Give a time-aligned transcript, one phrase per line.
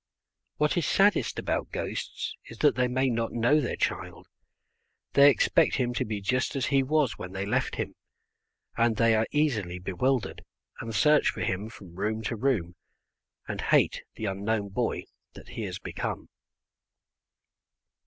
[0.55, 4.27] What is saddest about ghosts is that they may not know their child.
[5.13, 7.93] They expect him to be just as he was when they left him,
[8.75, 10.43] and they are easily bewildered,
[10.79, 12.73] and search for him from room to room,
[13.47, 15.03] and hate the unknown boy
[15.45, 16.29] he has become.